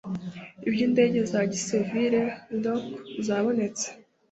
[0.67, 2.21] iby indege za gisiviri
[2.53, 2.81] rcaa
[3.25, 3.87] zabonetse